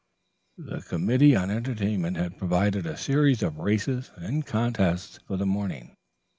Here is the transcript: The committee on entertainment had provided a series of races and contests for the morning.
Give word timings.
The 0.57 0.81
committee 0.81 1.35
on 1.35 1.51
entertainment 1.51 2.17
had 2.17 2.39
provided 2.39 2.87
a 2.87 2.97
series 2.97 3.43
of 3.43 3.59
races 3.59 4.09
and 4.15 4.43
contests 4.43 5.19
for 5.27 5.37
the 5.37 5.45
morning. 5.45 5.93